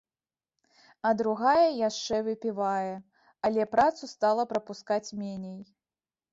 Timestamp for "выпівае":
2.29-2.93